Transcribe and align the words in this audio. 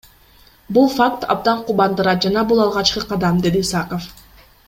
Бул 0.77 0.87
факт 0.93 1.27
абдан 1.33 1.59
кубандырат 1.67 2.25
жана 2.27 2.45
бул 2.53 2.63
алгачкы 2.65 3.05
кадам,— 3.13 3.39
деди 3.47 3.65
Исаков. 3.69 4.11